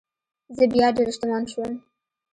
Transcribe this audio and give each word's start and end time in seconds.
زه 0.55 0.63
بیا 0.73 0.87
ډیر 0.97 1.07
شتمن 1.15 1.43
شوم. 1.51 1.73